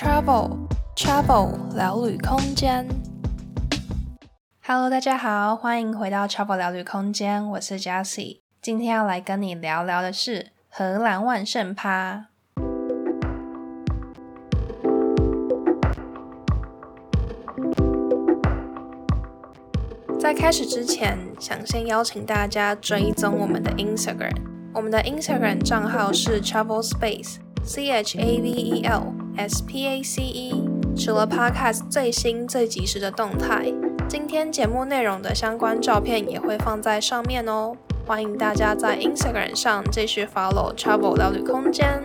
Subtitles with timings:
[0.00, 0.56] Travel
[0.94, 2.86] Travel 聊旅空间。
[4.64, 8.42] Hello，大家好，欢迎回到 Travel 聊旅空间，我是 Jessie。
[8.62, 12.26] 今天要来跟你聊聊的是荷兰万圣趴。
[20.20, 24.36] 在开始之前，想先邀请大家追踪我们的 Instagram。
[24.72, 30.68] 我们的 Instagram 账号是 Travel Space，C H A V E L S P A C E。
[30.96, 33.72] 除了 Podcast 最新最及时的动态，
[34.08, 37.72] 今天节目内容的相关照片也会放在上面哦。
[38.04, 42.02] 欢迎大家在 Instagram 上继续 follow Travel 聊旅空间。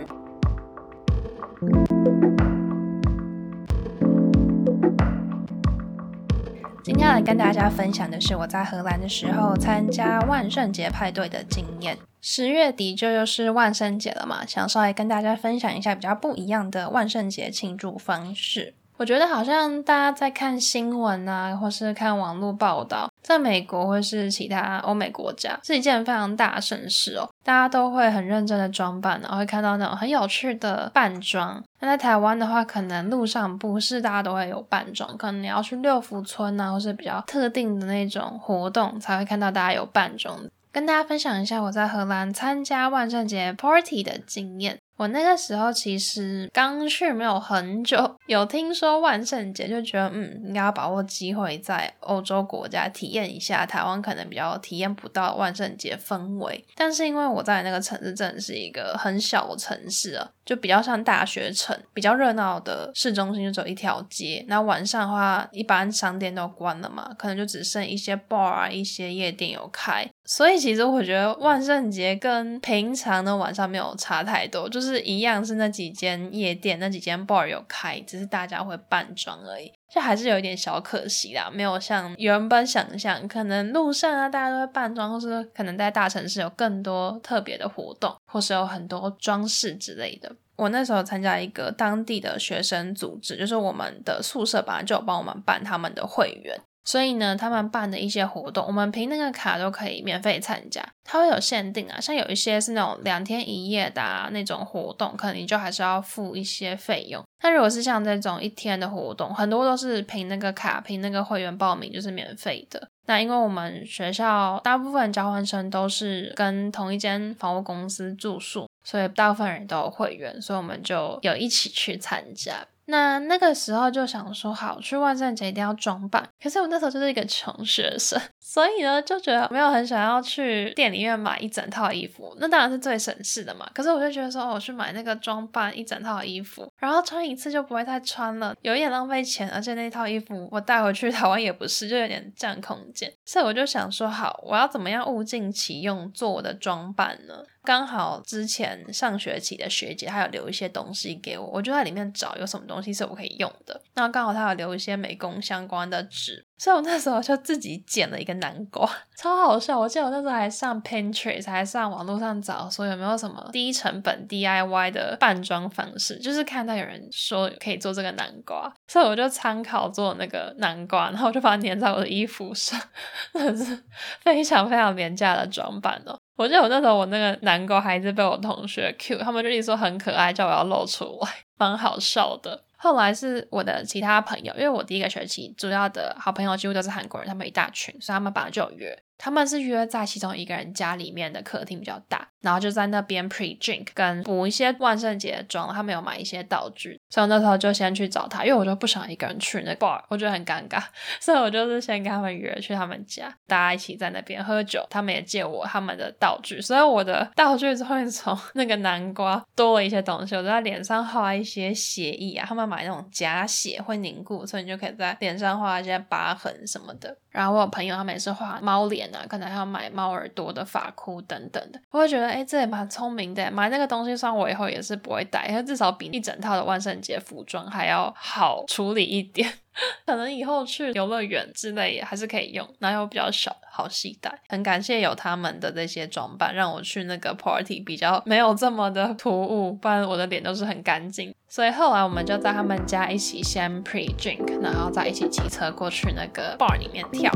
[6.84, 11.96] 今天来跟大家分享的是我在荷兰的时候参加万圣节派对的经验。
[12.26, 18.72] 十月底就又是万圣节了嘛，想稍微跟大家分享一下比较不一样的万圣节庆祝方式。
[18.96, 27.28] 我觉得好像大家在看新闻啊，或是看网络报道，在美国或是其他欧美国家，是一件非常大的盛事哦。
[27.44, 31.62] 大家都会很认真的装扮，然后会看到那种很有趣的扮装。
[31.80, 40.40] 那在台湾的话，可能路上不是大家都会有扮装，可能你要去六福村啊，或是比较特定的那种活动，才会看到大家有扮装。
[40.74, 44.76] 跟大家分享一下我在荷兰参加万圣节 party 的经验。
[44.96, 56.64] 我那个时候其实刚去没有很久，有听说万圣节，就觉得嗯，应该要把握机会在欧洲国家体验一下，台湾可能比较体验不到万圣节氛围。
[56.76, 64.44] 但是因为我在那个城市真的是一个很小的城市啊，就比较像大学城，比较热闹的市中心就只有一条街。
[64.46, 70.08] 那晚上的话，一般商店都关了嘛，可能就只剩一些 bar 啊，一些夜店有开。
[70.24, 75.04] 所以其实我觉得万圣节跟平常的晚上没有差太多，就是。
[75.04, 90.34] 一样，是那几间夜店、那几间 bar 有开，只是大家会扮装而已，就还是有一点小可惜啦，没有像原本想象，可能路上啊大家都会扮装，或是可能在大城市有更多特别的活动，或是有很多装饰之类的。
[90.56, 96.58] 我那时候参加一个当地的学生组织，就是我们的宿舍本来就有帮我们办他们的会员。
[96.84, 100.84] 所以呢，他们办的一些活动，我们凭那个卡都可以免费参加。
[101.02, 107.22] 它会有限定啊，像有一些是那种两天一夜的啊，那种活动，可能你就还是要付一些费用。
[107.42, 112.88] 那如果是像这种一天的活动，很多都是凭那个卡，凭那个会员报名就是免费的。
[113.06, 122.66] 那因为我们学校大部分交换生都是跟同一间房屋公司住宿，所以大部分人都有会员，所以我们就有一起去参加。
[122.86, 126.26] 那那个时候就想说，好，去万圣节一定要装扮。
[126.42, 132.36] 可是我那时候就是一个穷学生， 所以呢就觉得没有很想要去店里面买一整套衣服。
[132.38, 133.68] 那当然是最省事的嘛。
[133.74, 139.50] 可是我就觉得说，我去买那个装扮一整套衣服，然后穿一次就不会再穿了，有一点浪费钱。
[139.50, 143.12] 而且那套衣服我带回去 台湾也不是，就有点占空间。
[143.24, 147.34] 所以我就想说，好，我要怎么样物尽其用做我的装扮呢？
[147.64, 153.80] 刚好之前上学期的学姐，她有留一些东西给我，我就在里面找有什么东西是我可以用的。
[153.94, 158.86] 那刚好她有留一些美工相关的纸，所以我那时候就自己剪了一个南瓜，
[159.16, 159.78] 超好笑。
[159.80, 172.78] 我记得我那时候还上 Pinterest，还上网络上找说有没有什么低成本 DIY 的扮装方式，就是看到有人说可以做这个南瓜，所以我就参考做那个南瓜，然后我就把它粘在我的衣服上，
[173.32, 173.82] 真的是
[174.20, 176.18] 非常非常廉价的装扮哦。
[176.36, 182.64] 我记得我那时候我那个南瓜还是被我同学 cue，他们就一直说很可爱，叫我要露出来，蛮好笑的。
[182.76, 188.98] 后来是我的其他朋友，因为我第一个学期主要的好朋友几乎都是韩国人，他们一大群，所以他们本来就有约。
[189.16, 200.82] 他们是约在其中一个人家里面的客厅比较大，然后就在那边 pre drink 跟补一些万圣节的妆，他们有买一些道具，所以那时候就先去找他，因为我就不想一个人去那 bar，我觉得很尴尬，
[201.20, 217.16] 所以我就是先跟他们约去他们家，大家一起在那边喝酒，他们也借我他们的道具，所以我的道具就会从那个南瓜多了一些东西，我在脸上画一些血液啊，他们买那种假血会凝固，所以你就可以在脸上画一些疤痕什么的。
[217.30, 221.80] 然后我有朋友他们也是画猫脸啊，可能还要买猫耳朵的发箍等等的。
[221.90, 229.52] 我会觉得，哎，这也蛮聪明的，买那个东西，算我以后也是不会戴，因为至少比一整套的万圣节服装还要好处理一点。
[230.06, 234.32] 可能以后去游乐园之类也还是可以用，然后又比较小，好携带。
[234.48, 241.34] 很感谢有他们的这些装扮，让我去那个 party 比较没有这么的突兀，不然我的脸都是很干净。
[241.48, 247.32] 所以后来我们就在他们家一起先 pre drink，然后再一起骑车过去那个 bar 里面跳。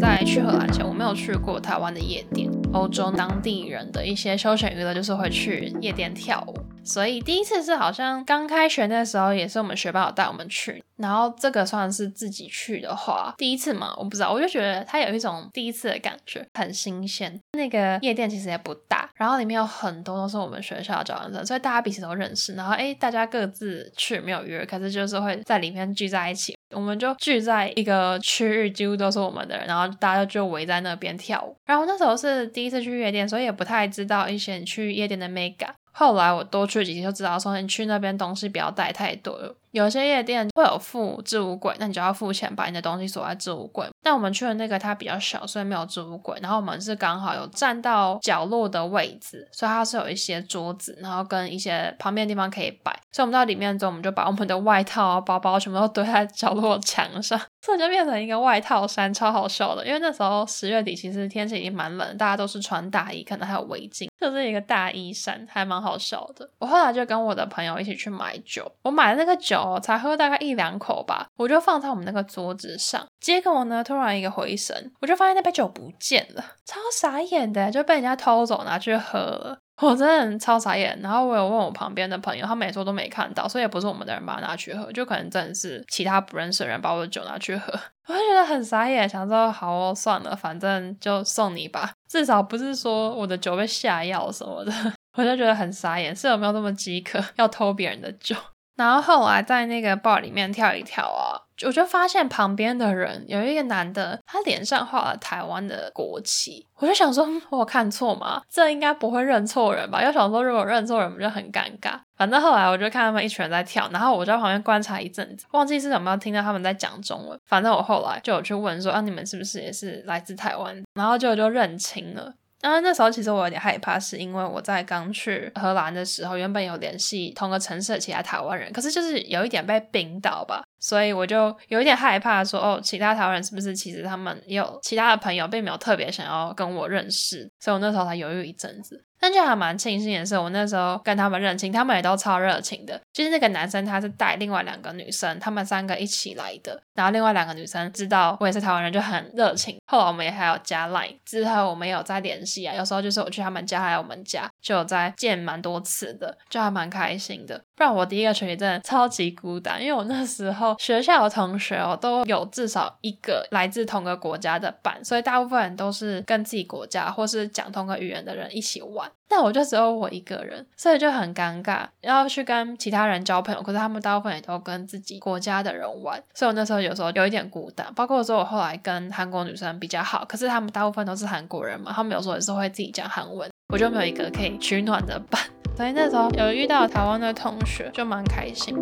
[0.00, 2.50] 在去荷兰前，我没有去过台湾的夜店。
[2.72, 6.54] 欧洲当地人的一些休闲娱乐，就是会去夜店跳舞。
[6.84, 10.82] 所以第一次是好像刚开学那时候，也是我们学霸带我们去。
[10.96, 17.40] 然后这个算是自己去的话，第一次嘛，我不知道，我就觉得它有一种第一次的感觉，很新鲜。
[17.52, 22.54] 那个夜店其实也不大，然后里面有很多都是我们学校的交换生，所以大家彼此都认识。
[22.54, 26.54] 然后诶，大家各自去没有约，可是就是会在里面聚在一起。
[26.74, 31.54] 我们就聚在一个区域，几乎都是我们的人，然后大家就围在那边跳舞。
[31.66, 35.74] 然后那时候是第一次去夜店，所以也不太知道一些去夜店的美感。
[35.92, 39.54] 后来我多去几天，就知道说你去那边东西不要带太多。
[39.72, 43.86] 有些夜店会有附置物柜，那你就要付钱把你的东西锁在置物柜。
[44.02, 46.38] 但我们去的那个它比较小，所以没有置物柜。
[46.42, 52.92] 然后我们是刚好有站到角落的位置，所以它是有一些桌子，然后跟一些旁边的地方可以摆。
[53.12, 59.86] 所以我们到里面之后，我们就把我们的外套啊、包包全部都堆在角落墙上，所以就变成一个外套衫，超好笑的。
[59.86, 66.46] 因为那时候十月底，其实天气已经蛮冷，大家都是穿大衣，可能还有围巾，就是一个大衣衫，还蛮好笑的。
[66.58, 69.61] 我后来就跟我的朋友一起去买酒，我买的那个酒。
[69.62, 73.06] 哦，才喝大概一两口吧，我就放在我们那个桌子上。
[73.20, 79.58] 结果呢，突然一个回神，我就发现那杯酒不见了，超傻眼的，就被人家偷走拿去喝了。
[79.80, 80.96] 我真的超傻眼。
[81.02, 87.72] 然后我有问我旁边的朋友，他每桌都没看到，所以也不是我们的人把它拿去喝，就可能真的是其他不认识的人把我的酒拿去喝。
[88.06, 94.72] 我就觉得很傻眼，想说好哦，算了，反正就送你吧，至少不是说我的酒被下药什么的。
[95.18, 98.34] 我就觉得很傻眼，是有没有那么饥渴要偷别人的酒？
[98.82, 108.42] 然后后来在那个 bar 里面跳一跳啊，我就发现旁边的人有一个男的，他脸上画了台湾的国旗，我就想说，我看错吗？
[108.50, 110.02] 这应该不会认错人吧？
[110.02, 111.92] 又想说，如果认错人，不就很尴尬？
[112.16, 117.38] 反正后来我就看他们一群人在跳，然后我在旁边观察一阵子，忘记是有没有听到他们在讲中文。
[117.46, 120.82] 反正我后来就有去问说，啊，你们是不是也是来自台湾？
[120.94, 122.34] 然后就就认清了。
[122.62, 139.04] 然后那时候其实我有点害怕，是因为我在刚去荷兰的时候，原本有联系同个城市的其他台湾人，可是就是有一点被冰到吧，所以我就有一点害怕说，哦，其他台湾人是不是其实他们有其他的朋友，并没有特别想要跟我认识，所以我那时候才犹豫一阵子。
[139.20, 143.00] 但就还蛮庆幸的是，我那时候跟他们认亲，他们也都超热情的。
[143.12, 146.82] 就是那个男生他是带另外两个女生，他们三个一起来的。
[146.94, 149.76] 然后另外两个女生知道我也是台湾人，就很热情。
[149.86, 152.74] 后来我们也还有加 line，之后我们也有在联系啊。
[152.74, 157.56] 有时候就是我去他们家，还有我们家，就有在见蛮多次的，就还蛮开心的。
[157.76, 169.10] 不然我第一个学期真的超级孤单，因为我那时候学校的同学哦都有至少一个来自同个国家的伴，所以大部分人都是跟自己国家或是讲同个语言的人一起玩。
[169.28, 173.62] 但我就只有我一个人，所以就很尴尬，要去跟其他人交朋友。
[173.62, 177.86] 可是他们大部分也都跟自己国家的人玩，所以我那时候有时候有一点孤单。
[177.94, 185.40] 包括说我后来跟韩国女生比较好，可是他们大部分都是韩国人嘛，他们有时候也是会自己讲韩文，我就没有一个可以取暖的伴。
[185.74, 188.76] 所以那时候有遇到台湾的同学，就蛮开心。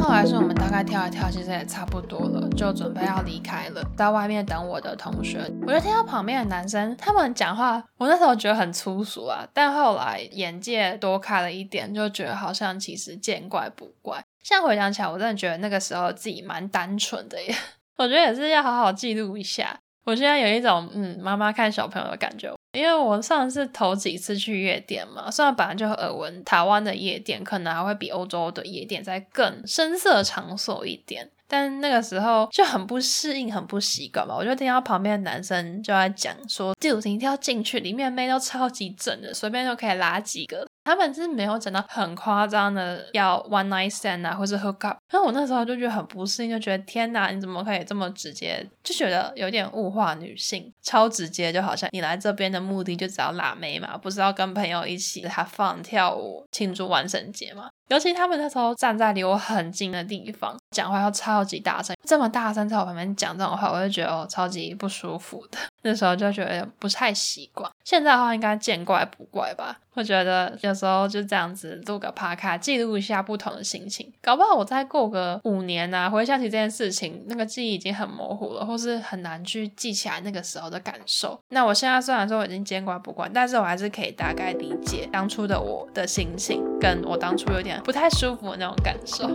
[0.00, 3.84] 后来是我们大概跳一跳，其实也差不多了，就准备要离开了。
[3.96, 14.24] 在外面等我的同学，我就听到旁边的男生他们讲话，我那时候觉得很粗俗啊，但后来眼界多开了一点，就觉得好像其实见怪不怪。
[14.42, 17.54] 现在回想起来，我真的觉得那个时候自己蛮单纯的耶。
[17.98, 19.78] 我觉得也是要好好记录一下。
[20.04, 22.50] 我现在有一种嗯，妈妈看小朋友的感觉。
[22.72, 34.36] 因为我上次头几次去夜店嘛，虽然本来就耳闻台湾的夜店可能还会比欧洲的夜店再更深色场所一点，但那个时候就很不适应，很不习惯嘛。
[34.36, 40.69] 我就听到旁边的男生就在讲说，第五天一定要进去，里面妹都超级正的，随便就可以拉几个。
[40.84, 44.98] 他们是没有讲到很夸张的要 one night stand 啊，或是 hook up。
[45.10, 48.66] 然后我那时候就觉得很不适应，就觉得天哪，你怎么可以这么直接？
[48.82, 57.68] 就觉得有点物化女性，超直接，就好像你来这边的目的就只要辣妹嘛，不是要跟朋友一起 have fun 跳舞庆祝万圣节嘛？
[57.90, 65.58] 尤其他们那时候站在离我很近的地方，讲话要超级大声，这么大声在我旁边讲这种话，我就觉得哦超级不舒服的。
[65.82, 67.68] 那时候就觉得不太习惯。
[67.82, 69.76] 现在的话应该见怪不怪吧？
[69.94, 74.10] 我觉得有时候就这样子录个 p 卡记录一下不同的心情。
[74.22, 81.38] 搞不好我再过个五年啊，回想起这件事情，那个记忆已经很模糊了，或是很难去记起来那个时候的感受。
[81.48, 87.79] 那我现在虽然说我已经见怪不怪，但是我还是可以大概理解当初的我的心情，跟我当初有点。
[87.80, 89.28] 不太舒服的那种感受。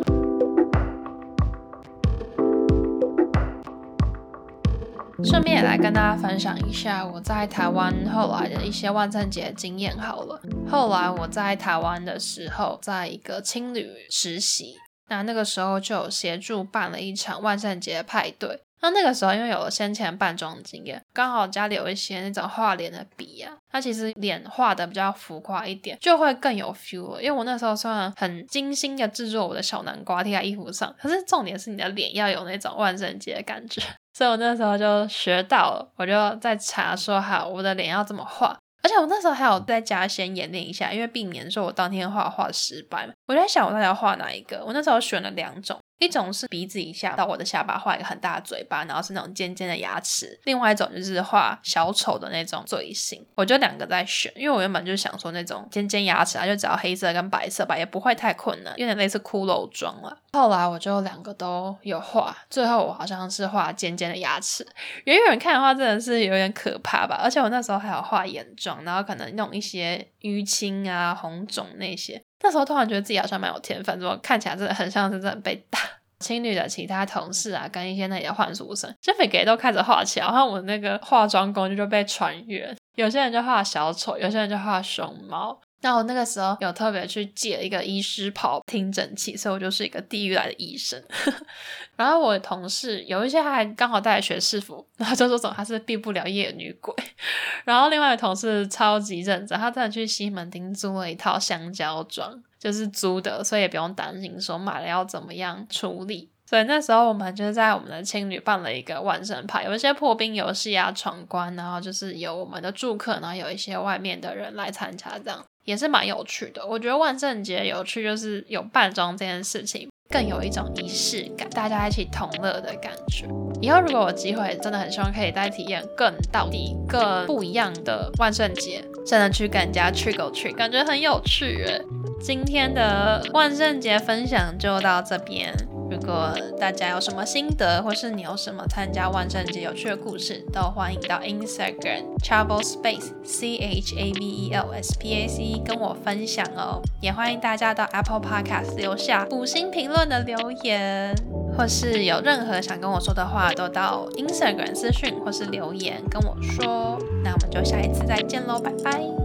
[5.23, 10.39] 顺便也来跟大家分享一下我在台湾后来的一些万圣节经验好了。
[10.69, 14.75] 后来我在台湾的时候，在一个青旅实习，
[15.09, 18.64] 那那个时候就有协助办了一场万圣节派对。
[18.85, 27.23] 那那个时候因为有了先前扮装经验，刚好家里有一些那种画脸的笔啊，它其实脸画的比较浮夸一点，就会更有 feel 了。
[27.23, 33.81] 因为我那时候虽然很精心的制作我的小南瓜贴在衣服上，可是重点是你的脸要有那种万圣节的感觉，
[34.13, 38.55] 所以我那时候就学到了，我就在查说好我的脸要怎么画。
[38.83, 43.13] 而且我那时候还有在家先演练一下，因为避免说我当天画画失败嘛。
[43.25, 44.63] 我在想我到底要画哪一个？
[44.63, 45.79] 我那时候选了两种。
[45.97, 53.25] 一种是鼻子以下到我的下巴画一个很大的嘴巴，然后是那种尖尖的牙齿；另外一种就是画小丑的那种嘴型。
[53.35, 60.17] 我就两个在选，因为我原本就想说那种尖尖牙齿啊，就只要黑色跟白色吧，也不会太困难，有点类似骷髅妆了。
[60.35, 64.67] 后来我就两个都有画，最后我好像是画尖尖的牙齿。
[65.05, 72.21] 远远看的话真的是有点可怕吧，而且我那时候还有画眼妆，然后可能弄一些淤青啊、红肿那些。
[72.43, 75.79] 那时候突然觉得自己好像蛮有天分，怎么看起来真的很像是真的被打。
[76.19, 82.73] 青旅的其他同事啊，跟一些那里的换宿生，就每个人都开始画起来，然后我那个化妆工具就被传阅。
[82.95, 85.59] 有些人就画小丑，有些人就画熊猫。
[85.81, 91.01] 那我那个时候有特别去借一个医师跑听诊器，所以我就是一个地狱来的医生。
[91.95, 96.93] 然后我的同事有一些还刚好带学士服，然后就说：“总他是毕不了业女鬼。
[97.65, 106.31] ”然后另外的同事超级认真，他真的去西门町租了一套香蕉装，就是租的，所以也不用担心说买了要怎么样处理。
[106.47, 116.65] 所以那时候我们就在我们的青旅办了一个万圣派，有一些破冰游戏啊、闯关，然后就是有我们的住客，然后有一些外面的人来参加，这样也是蛮有趣的。
[116.65, 123.27] 我觉得万圣节有趣就是有扮装这件事情，更有一种仪式感，大家一起同乐的感觉。
[123.61, 131.81] 以后如果有机会，真的很希望可以再体验更到底、更不一样的万圣节，真的去跟人家 trick or treat，感觉很有趣诶。
[132.21, 135.53] 今天的万圣节分享就到这边。
[135.89, 146.81] 如果大家有什么心得，或是你有什么参加万圣节有趣的故事，都欢迎到 Instagram Chavel Space C H A V E L S P A C 跟我分享哦。
[147.01, 151.15] 也欢迎大家到 Apple Podcast 留下五星评论的留言，
[151.55, 156.97] 或是有任何想跟我说的话，都到 Instagram 私讯或是留言跟我说。
[157.23, 159.24] 那我们就下一次再见喽，拜拜。